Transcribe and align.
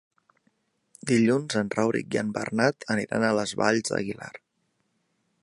Dilluns 1.11 1.57
en 1.61 1.69
Rauric 1.75 2.17
i 2.17 2.21
en 2.23 2.33
Bernat 2.39 2.89
aniran 2.97 3.27
a 3.29 3.31
les 3.41 3.55
Valls 3.63 3.93
d'Aguilar. 3.95 4.33